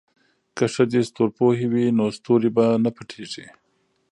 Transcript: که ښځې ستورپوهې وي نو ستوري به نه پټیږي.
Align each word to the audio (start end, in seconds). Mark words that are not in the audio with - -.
که 0.57 0.65
ښځې 0.73 1.01
ستورپوهې 1.09 1.65
وي 1.73 1.85
نو 1.97 2.05
ستوري 2.17 2.49
به 2.55 2.65
نه 2.83 2.89
پټیږي. 2.95 3.45